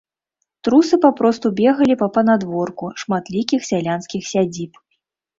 [0.67, 4.81] Трусы папросту бегалі па панадворку шматлікіх сялянскіх сядзіб.